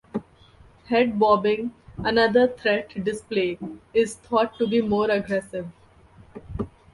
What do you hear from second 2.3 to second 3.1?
threat